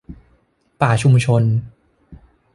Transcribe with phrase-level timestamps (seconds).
[0.81, 1.43] ป่าชุมชน